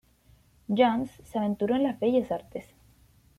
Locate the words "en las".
1.75-1.99